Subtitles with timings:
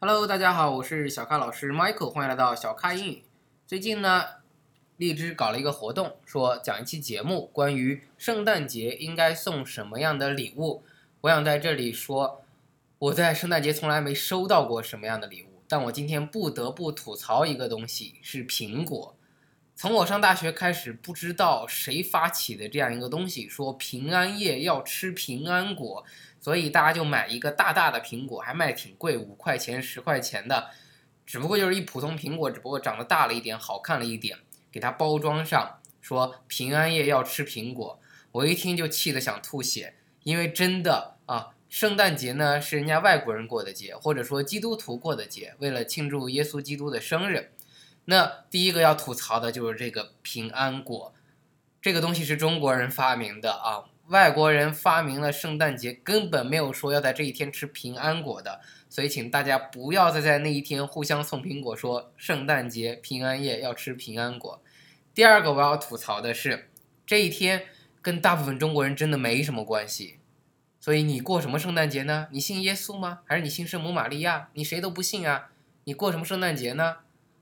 [0.00, 3.24] Hello，大家好，我是小咖老师 Michael，欢迎来到小咖英语。
[3.66, 4.26] 最近呢，
[4.96, 10.84] 荔枝搞了一个活动，说讲一期节目，关于圣诞节应该送什么样的礼物。
[11.22, 12.44] 我想在这里说，
[13.00, 19.16] 我在圣诞节从来没收到过什么样的礼物，但我今天不得不吐槽一个东西，是苹果。
[19.80, 26.04] 从我上大学开始，不知道谁发起的这样一个东西，说平安夜要吃平安果，
[26.40, 30.70] 所以大家就买一个大大的苹果，还卖挺贵，五块钱、十块钱的，
[31.24, 34.36] 只不过就是一普通苹果，只不过长得大了一点，好看了一点，
[34.72, 38.00] 给它包装上，说平安夜要吃苹果。
[38.32, 47.52] 我一听就气得想吐血，因为真的啊，圣诞节呢是人家外国人过的节，或者说基督徒过的节，为了庆祝耶稣基督的生日。
[48.10, 51.12] 那第一个要吐槽的就是这个平安果，
[51.82, 64.62] 这个东西是中国人发明的啊，外国人发明了圣诞节，根本没有说要在这一天吃平安果的，所以请大家不要再在那一天互相送苹果，说圣诞节平安夜要吃平安果。
[65.12, 66.70] 第二个我要吐槽的是，
[67.04, 67.66] 这一天
[68.00, 70.18] 跟大部分中国人真的没什么关系，
[70.80, 72.28] 所以你过什么圣诞节呢？
[72.32, 73.18] 你信耶稣吗？
[73.26, 74.48] 还是你信圣母玛利亚？
[74.54, 75.50] 你谁都不信啊？
[75.84, 76.96] 你过什么圣诞节呢？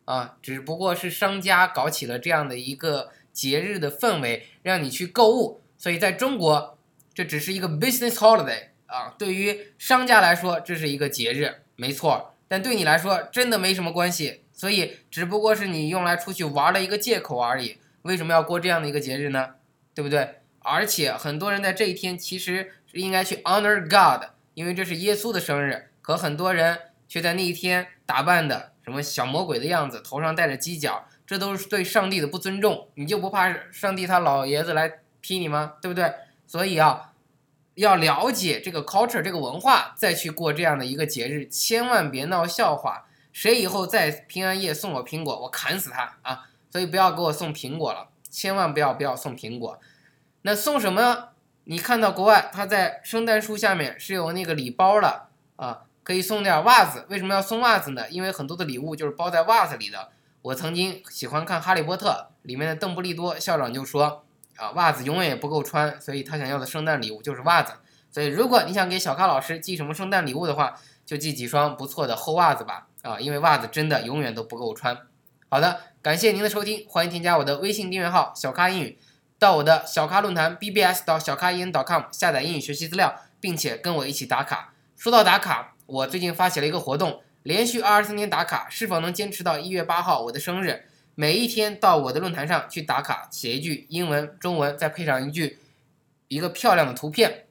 [0.06, 5.60] 啊，只不过是商家搞起了这样的一个节日的氛围，让你去购物。
[5.76, 6.78] 所以在中国，
[7.12, 9.14] 这只是一个 business holiday 啊。
[9.18, 12.34] 对于商家来说，这是一个节日，没错。
[12.48, 14.42] 但对你来说，真的没什么关系。
[14.52, 17.76] 所以只不过是你用来出去玩的一个借口而已。
[18.02, 19.56] 为什么要过这样的一个节日呢？
[19.94, 20.36] 对不对？
[20.60, 25.90] 而且很多人在这一天其实是应该去 honor God，因为这是耶稣的生日。
[26.00, 28.72] 可很多人却在那一天打扮的。
[28.86, 32.88] 什么小魔鬼的样子，头上戴着犄角，这都是对上帝的不尊重。
[32.94, 35.74] 你就不怕上帝他老爷子来劈你吗？
[35.82, 36.14] 对不对？
[36.46, 37.12] 所以啊，
[37.74, 43.08] 要了解这个 culture 这个文化，再去过这样的一个节日，千万别闹笑话。
[43.32, 46.46] 谁以后在平安夜送我苹果，我砍死他啊！
[46.70, 49.80] 所以不要给我送苹果了，千万不要不要送苹果。
[50.42, 51.30] 那送什么？
[51.64, 55.85] 你看到国外他在圣诞树下面是有那个礼包了啊。
[56.06, 58.08] 可以送点袜子，为什么要送袜子呢？
[58.10, 60.10] 因为很多的礼物就是包在袜子里的。
[60.40, 64.24] 我曾经喜欢看《哈利波特》里面的邓布利多校长就说
[64.54, 67.72] 啊，袜子永远也不够穿，所以他想要的圣诞礼物就是袜子。
[68.12, 72.86] 所以如果你想给小咖老师寄什么圣诞礼物的话，就寄几双不错的厚袜子吧。
[73.02, 74.96] 啊，因为袜子真的永远都不够穿。
[75.48, 78.96] 好的，感谢您的收听，欢迎添加我的微信订阅号小咖英语，
[79.40, 84.72] 到我的小咖论坛 bbs 到小咖英语 .com 下载英语学习资料，并且跟我一起打卡。
[84.96, 85.72] 说到打卡。
[85.86, 90.82] 我最近发起了一个活动，连续二十三天打卡，是否能坚持到一月八号我的生日？
[91.14, 95.60] 每一天到我的论坛上去打卡，写一句英文、中文，再配上一句
[96.26, 97.44] 一个漂亮的图片，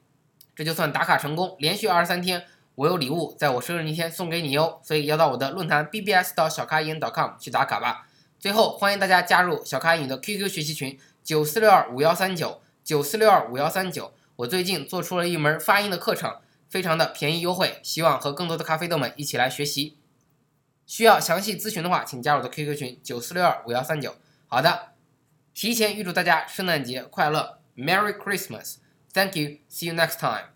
[0.53, 1.55] 这就算打卡成功。
[1.59, 2.43] 连续二十三天，
[2.75, 8.07] 我有礼物在我生日那天送给你哟，所以要到我的论坛 bbs 到小咖英 .com 去打卡吧。
[8.37, 14.11] 最后，欢迎大家加入小咖英的 QQ 学习群九四六二五幺三九九四六二五幺三九。
[14.35, 16.35] 我最近做出了一门发音的课程。
[16.69, 19.97] 非常的便宜优惠，希望和更多的咖啡豆们一起来学习。
[20.85, 24.15] 需要详细咨询的话，请加入我的 QQ 群九四六二五幺三九。
[24.47, 24.93] 好的，
[25.53, 30.54] 提前预祝大家圣诞节快乐，Merry Christmas！Thank you，see you next time。